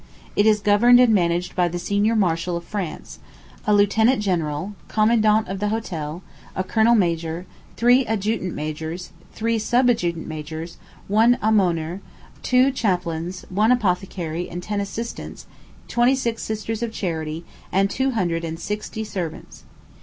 It 0.35 0.47
is 0.47 0.61
governed 0.61 0.99
and 0.99 1.13
managed 1.13 1.55
by 1.55 1.67
the 1.67 1.77
senior 1.77 2.15
marshal 2.15 2.57
of 2.57 2.63
France, 2.63 3.19
a 3.67 3.73
lieutenant 3.75 4.19
general, 4.19 4.73
commandant 4.87 5.47
of 5.47 5.59
the 5.59 5.67
hotel, 5.69 6.23
a 6.55 6.63
colonel 6.63 6.95
major, 6.95 7.45
three 7.77 8.03
adjutant 8.07 8.55
majors, 8.55 9.11
three 9.33 9.59
sub 9.59 9.91
adjutant 9.91 10.25
majors, 10.27 10.77
one 11.07 11.37
almoner, 11.39 12.01
two 12.41 12.71
chaplains, 12.71 13.45
one 13.49 13.71
apothecary 13.71 14.49
and 14.49 14.63
ten 14.63 14.81
assistants, 14.81 15.45
twenty 15.87 16.15
six 16.15 16.41
sisters 16.41 16.81
of 16.81 16.91
charity, 16.91 17.45
and 17.71 17.91
two 17.91 18.09
hundred 18.09 18.43
and 18.43 18.59
sixty 18.59 19.03
servants. 19.03 19.65